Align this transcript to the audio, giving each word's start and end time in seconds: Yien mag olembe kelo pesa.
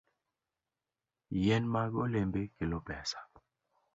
Yien 1.41 1.65
mag 1.73 1.91
olembe 2.05 2.41
kelo 2.57 2.79
pesa. 2.87 3.19